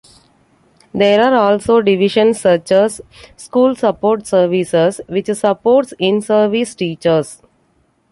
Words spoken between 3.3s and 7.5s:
"School Support Services", which supports in-service teachers.